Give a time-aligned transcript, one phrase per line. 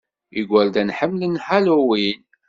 [0.39, 2.21] Igerdan ḥemmlen Halloween.